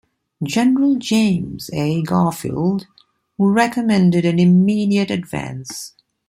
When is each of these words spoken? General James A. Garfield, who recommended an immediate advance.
General 0.43 0.95
James 0.95 1.69
A. 1.73 2.01
Garfield, 2.01 2.87
who 3.37 3.51
recommended 3.51 4.25
an 4.25 4.39
immediate 4.39 5.11
advance. 5.11 5.93